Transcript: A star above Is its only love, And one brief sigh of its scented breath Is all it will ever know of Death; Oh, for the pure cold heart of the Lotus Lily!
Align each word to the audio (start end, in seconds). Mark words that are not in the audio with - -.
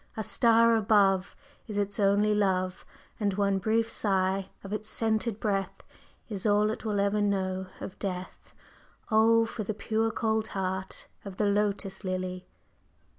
A 0.17 0.23
star 0.23 0.75
above 0.75 1.35
Is 1.67 1.77
its 1.77 1.99
only 1.99 2.33
love, 2.33 2.87
And 3.19 3.35
one 3.35 3.59
brief 3.59 3.87
sigh 3.87 4.49
of 4.63 4.73
its 4.73 4.89
scented 4.89 5.39
breath 5.39 5.83
Is 6.27 6.43
all 6.47 6.71
it 6.71 6.83
will 6.83 6.99
ever 6.99 7.21
know 7.21 7.67
of 7.79 7.99
Death; 7.99 8.51
Oh, 9.11 9.45
for 9.45 9.63
the 9.63 9.75
pure 9.75 10.09
cold 10.09 10.47
heart 10.57 11.05
of 11.23 11.37
the 11.37 11.45
Lotus 11.45 12.03
Lily! 12.03 12.47